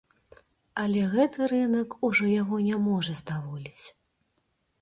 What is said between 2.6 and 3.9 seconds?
не можа здаволіць.